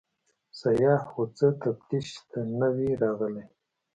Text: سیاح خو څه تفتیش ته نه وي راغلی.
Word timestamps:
سیاح 0.59 1.01
خو 1.09 1.23
څه 1.37 1.47
تفتیش 1.63 2.07
ته 2.29 2.39
نه 2.59 2.67
وي 2.75 2.89
راغلی. 3.03 3.45